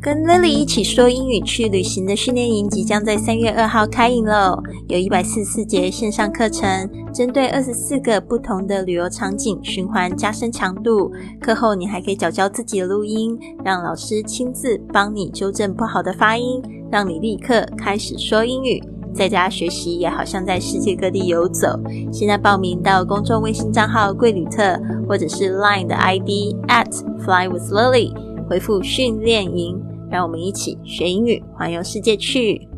[0.00, 4.62] 跟 Lily 一起说英语去旅行的训练营即将在三月二号开营喽！
[4.88, 11.10] 有一百四十四节线上课程，针对二十四个不同的旅游场景循环加深强度。
[11.40, 18.82] 课后你还可以找教自己的录音，让老师亲自帮你纠正不好的发音，让你立刻开始说英语。
[19.14, 21.68] 在家学习也好像在世界各地游走。
[22.12, 24.78] 现在报名到公众微信账号“贵旅特”
[25.08, 26.92] 或者是 Line 的 ID at
[27.24, 28.12] Fly with Lily，
[28.48, 29.80] 回复训练营。
[30.08, 32.68] 让我们一起学英语，环游世界去。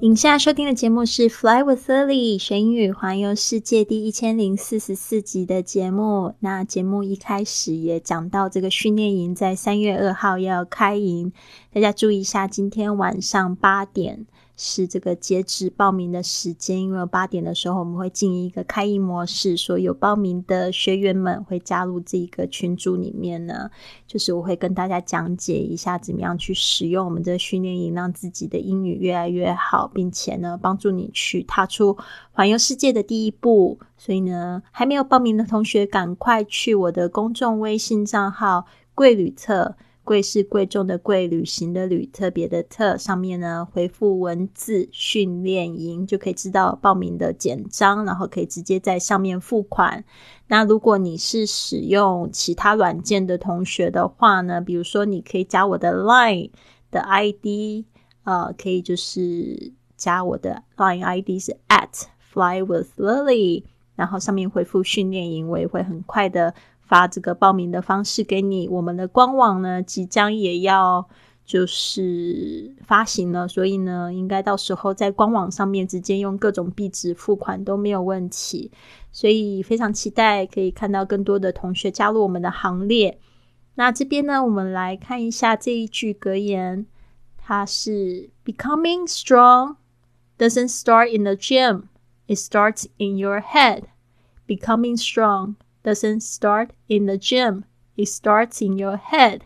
[0.00, 6.34] 以下收听的节目是《Fly with Lily》学英语环游世界第一千零四十四集的节目。
[6.40, 11.32] 那节目一开始也讲到，这个训练营在三月二号要开营，
[11.72, 14.26] 大家注意一下，今天晚上八点。
[14.60, 23.70] 是这个截止报名的时间，因为八点的时候我们会进一个开营模式，所有报名的学员们会加入这个群组里面呢。
[24.06, 31.96] 就是我会跟大家讲解一下怎么样去使用我们的训练营，让自己的英语越来越好，并且呢帮助你去踏出
[32.32, 33.78] 环游世界的第一步。
[33.96, 39.76] 所以呢，还没有报名的同学，赶快去我的公众微信账号“贵旅特”。
[40.08, 42.96] 贵是贵重的贵，旅行的旅，特别的特。
[42.96, 50.02] 上面呢回复文字训练营，就可以知道报名的简章，然后可以直接在上面付款。
[50.46, 56.52] 那如果你是使用其他软件的同学的话呢，比如说你可以加我的 Line
[56.90, 57.84] 的 ID，
[58.24, 63.64] 呃，可以就是加我的 Line ID 是 at fly with lily，
[63.94, 66.54] 然后上面回复训练营，我也会很快的。
[66.88, 71.08] 发这个报名的方式给你，我们的官网呢即将也要
[71.44, 78.70] 就是发行了，所以呢，应该到时候在官网上面直接用各种币值付款都没有问题，
[79.12, 83.18] 所以非常期待可以看到更多的同学加入我们的行列。
[83.76, 86.86] 那这边呢，我们来看一下这一句格言，
[87.36, 89.76] 它是 “Becoming strong
[90.36, 91.84] doesn't start in the gym,
[92.26, 93.84] it starts in your head.”
[94.46, 95.54] Becoming strong.
[95.87, 97.63] Doesn't start in the gym.
[97.97, 99.41] It starts in your head.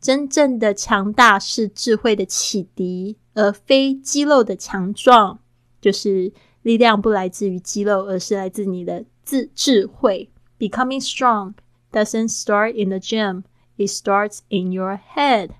[0.00, 5.38] 真正的强大是智慧的启迪，而非肌肉的强壮。
[5.80, 10.30] 就是力量不来自于肌肉，而是来自你的智智慧。
[10.58, 11.54] Becoming strong
[11.92, 13.44] doesn't start in the gym.
[13.76, 15.50] It starts in your head.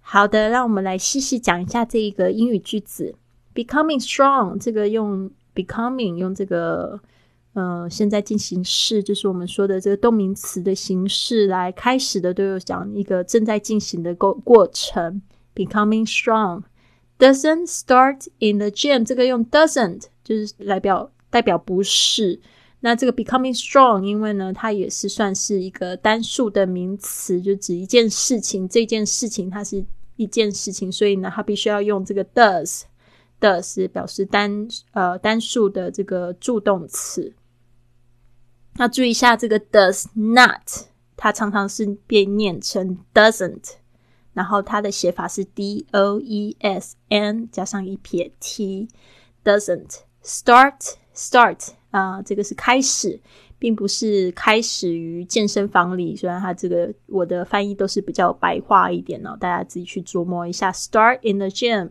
[0.00, 3.16] 好的，让我们来细细讲一下这一个英语句子。
[3.52, 7.00] Becoming strong 这个用 becoming 用这个。
[7.57, 15.23] 呃，现在进行式就是我们说的这个动名词的形式来开始的，都有讲一个正在进行的过过程。
[15.55, 16.65] Becoming strong
[17.17, 19.03] doesn't start in the gym。
[19.03, 22.39] 这个用 doesn't 就是来表代表不是。
[22.81, 28.69] 那这个 becoming strong，因为呢，它也是算是一个单数的名词，就指一件事情。
[28.69, 29.83] 这件事情它是
[30.15, 32.83] 一件事情，所以呢，它必须要用这个 does。
[33.39, 37.33] does 表示单呃单数的这个助动词。
[38.77, 40.61] 那注意一下，这个 does not，
[41.15, 43.71] 它常常是被念成 doesn't，
[44.33, 53.19] 然后它的写法是 d o e s n 加上一撇 t，doesn't start start 啊，这个是开始，
[53.57, 56.15] 并不是开始于健身房里。
[56.15, 61.89] 虽然它这个我的翻译都是比较白话一点哦，大家自己去琢磨一下，start in the gym。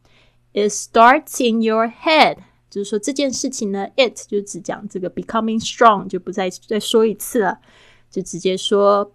[0.53, 2.38] It starts in your head，
[2.69, 7.59] 就是说这件事情呢，it 就只讲这个 becoming strong，就不再再说一次了。
[8.12, 9.14] 就直接说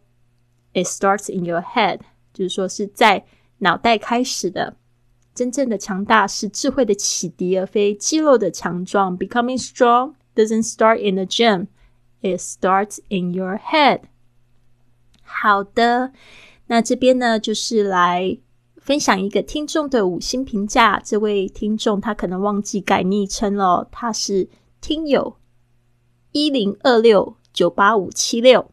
[0.73, 2.01] ，it starts in your head，
[2.33, 3.25] 就是说是在
[3.59, 4.77] 脑袋开始的。
[5.35, 9.19] 真正的强大是智慧的启迪，而非肌肉的强壮。
[9.19, 11.67] Becoming strong doesn't start in the gym,
[12.23, 14.01] it starts in your head。
[15.23, 16.13] 好的，
[16.69, 18.39] 那这边呢，就是来
[18.77, 20.99] 分享一个听众的五星评价。
[21.05, 24.49] 这位听众他可能忘记改昵称了，他是
[24.81, 25.37] 听友
[26.33, 28.71] 一零二六九八五七六。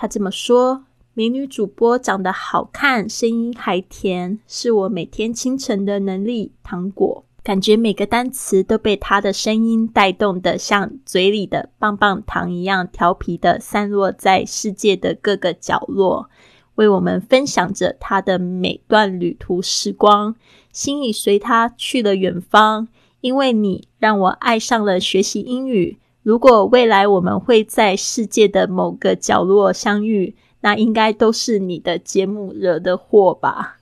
[0.00, 7.24] 他这么说：“美女主播长得好看，声音还甜，是我每天清晨的能力糖果。
[7.42, 16.30] 感觉每个单词都被她的声音带动的，像嘴里的棒棒糖一样调皮的散落在世界的各个角落，
[16.76, 20.36] 为我们分享着她的每段旅途时光。
[20.72, 22.86] 心已随她去了远方，
[23.20, 25.98] 因为你让我爱上了学习英语。
[26.22, 33.78] 如果未来我们会在世界的某个角落相遇，那应该都是你的节目惹的祸吧？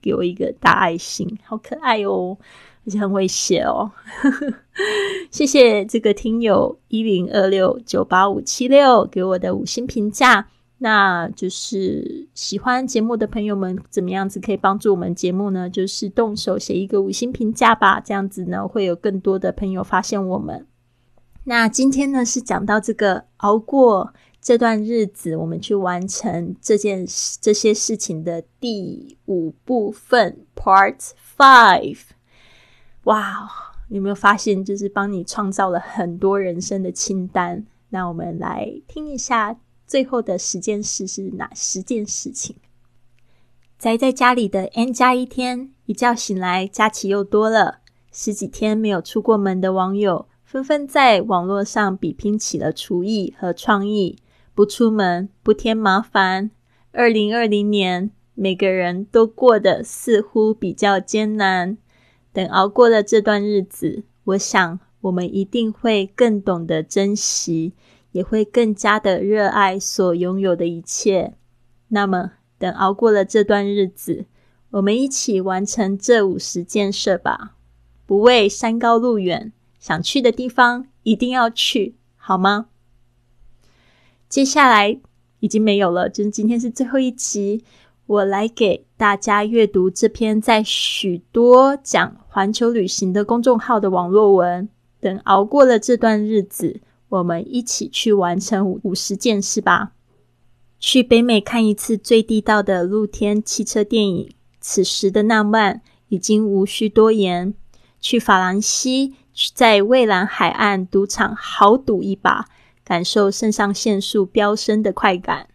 [0.00, 2.36] 给我一个大爱心，好可爱哦，
[2.86, 3.90] 而且很会写哦。
[5.32, 10.46] 谢谢这个听友一零二六九八五七六给我的五星评价。
[10.80, 15.68] 那就是喜欢节目的朋友们，怎么样子可以帮助我们节目呢？
[15.68, 20.67] 就是动手写一个五星评价吧，这样子呢会有更多的朋友发现我们。
[21.48, 30.98] 那今天呢是讲到这个熬过这段日子，我们去完成这件事这些事情的第五部分，Part
[31.38, 32.00] Five。
[33.04, 33.48] 哇，
[33.88, 37.64] 有没有发现就是帮你创造了很多人生的清单？
[37.88, 39.56] 那我们来听一下。
[39.86, 42.56] 最后的十件事是哪十件事情？
[43.78, 47.78] 宅在家里的 N 加一天，一觉醒来，假期又多了。
[48.12, 54.16] 十几天没有出过门的网友，纷纷在网络上比拼起了厨艺和创意。
[54.54, 56.50] 不出门，不添麻烦。
[56.90, 61.76] 二零二零年，每个人都过得似乎比较艰难。
[62.32, 67.74] 等熬过了这段日子，我想我们一定会更懂得珍惜。
[68.12, 71.34] 也会更加的热爱所拥有的一切。
[71.88, 74.24] 那么，等熬过了这段日子，
[74.70, 77.56] 我们一起完成这五十件事吧。
[78.06, 82.66] 不畏山高路远，想去的地方一定要去，好吗？
[84.28, 85.00] 接下来
[85.40, 87.64] 已经没有了，就是今天是最后一集，
[88.06, 94.68] 我来给大家阅读这篇在许多讲环球旅行的公众号的网络文。
[95.00, 96.80] 等熬过了这段日子。
[97.10, 99.92] 我们一起去完成五十件事吧。
[100.78, 104.30] 去北美看一次最地道的露天汽车电影，
[104.60, 107.54] 此时的浪漫已经无需多言。
[107.98, 109.14] 去法兰西，
[109.54, 112.46] 在蔚蓝海岸赌场豪赌一把，
[112.84, 115.48] 感受肾上腺素飙升的快感。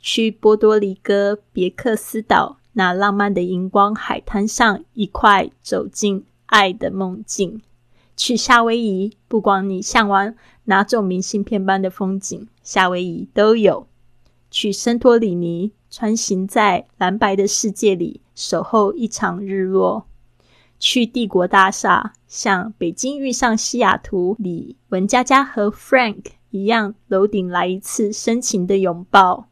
[0.00, 7.62] 去波多黎各别克斯岛，那浪漫的荧光海滩上，一块走进爱的梦境。
[8.16, 10.34] 去夏威夷，不管你向往
[10.64, 13.86] 哪种明信片般的风景，夏威夷都有。
[14.50, 20.08] 去圣托里尼，穿行在蓝白的世界里，守候一场日落。
[20.84, 29.46] 去帝国大厦，像北京遇上西雅图里文佳佳和 Frank 一样，楼顶来一次深情的拥抱。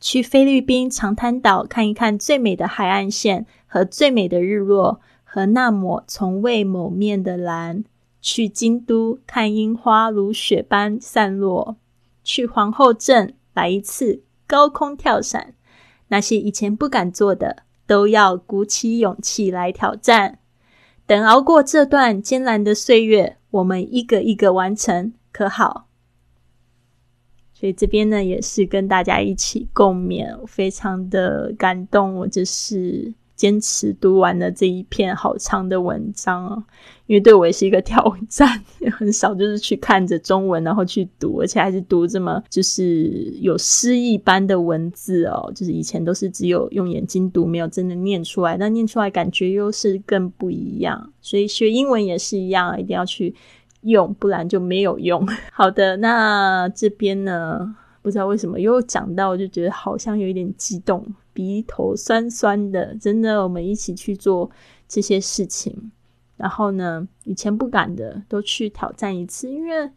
[0.00, 7.82] 去菲律宾长滩岛，看一看最美的海岸线和最美的日落，和那抹从未谋面的蓝。
[8.20, 11.76] 去京都看樱花如雪般散落，
[12.22, 15.54] 去皇后镇来一次高空跳伞，
[16.06, 20.38] 那些以前不敢做的，都要鼓起勇气来挑战。
[21.08, 25.88] 等熬过这段艰难的岁月，我们一个一个完成，可好？
[27.54, 32.14] 所以这边呢，也是跟大家一起共勉，非常的感动。
[32.16, 33.14] 我就是。
[33.38, 36.64] 坚持读完了这一篇好长的文章哦，
[37.06, 38.62] 因为对我也是一个挑战，
[38.98, 51.12] 很少就是去看着中文然后去读，而且还是读这么就是有诗意般的文字哦，就是以前都是只有用眼睛读，没有真的念出来，那念出来感觉又是更不一样。
[51.20, 53.32] 所以学英文也是一样，一定要去
[53.82, 55.24] 用，不然就没有用。
[55.54, 57.76] 好的，那这边呢，
[58.08, 61.06] 不知道为什么又讲到，我就觉得好像有一点激动。
[61.34, 64.50] 鼻头酸酸的，真的，我们一起去做
[64.88, 65.92] 这些事情。
[66.38, 69.50] 然后呢，以前不敢的，都去挑战一次。
[69.50, 69.90] 因为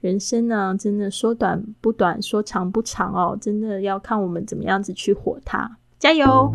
[0.00, 5.76] 人生呢，真的说短不短，说长不长哦，真的要看我们怎么样子去活它。
[5.98, 6.54] 加油！